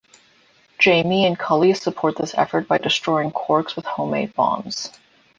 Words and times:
Jamie 0.79 1.27
and 1.27 1.37
Cully 1.37 1.75
support 1.75 2.17
this 2.17 2.33
effort 2.35 2.67
by 2.67 2.79
destroying 2.79 3.29
Quarks 3.29 3.75
with 3.75 3.85
homemade 3.85 4.33
bombs. 4.33 4.89